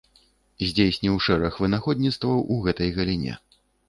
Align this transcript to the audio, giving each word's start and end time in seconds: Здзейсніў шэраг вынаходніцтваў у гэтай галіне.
Здзейсніў 0.69 1.19
шэраг 1.25 1.59
вынаходніцтваў 1.63 2.41
у 2.57 2.57
гэтай 2.69 2.89
галіне. 2.97 3.37